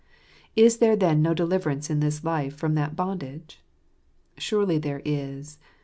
Is 0.55 0.77
there 0.79 0.95
then 0.95 1.21
no 1.21 1.35
deliverance 1.35 1.91
in 1.91 1.99
this 1.99 2.23
life 2.23 2.55
from 2.55 2.73
that 2.73 2.95
bondage? 2.95 3.61
Surely 4.35 4.79
there 4.79 5.03
is. 5.05 5.59